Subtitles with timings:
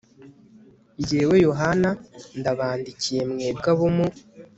[1.05, 1.89] Jyewe Yohana
[2.39, 4.07] ndabandikiye mwebwe abo mu